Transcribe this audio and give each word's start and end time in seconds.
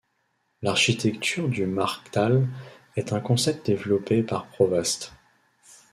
L'architecture 0.63 1.47
du 1.47 1.67
Markthal 1.67 2.47
est 2.95 3.13
un 3.13 3.19
concept 3.19 3.67
développé 3.67 4.23
par 4.23 4.47
Provast. 4.47 5.13